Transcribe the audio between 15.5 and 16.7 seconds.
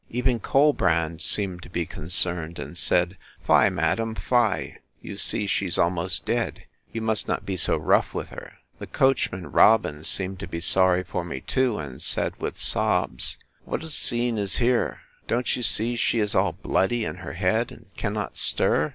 you see she is all